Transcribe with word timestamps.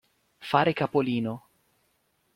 Fare 0.51 0.73
capolino. 0.73 1.45